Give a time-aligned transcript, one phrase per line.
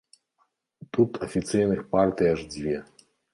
[0.97, 2.75] Тут афіцыйных партый аж дзве.